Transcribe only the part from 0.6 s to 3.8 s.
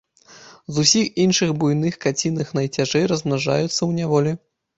З усіх іншых буйных каціных найцяжэй размнажаюцца